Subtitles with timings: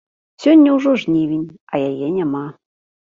[0.45, 2.45] Сёння ўжо жнівень, а яе няма.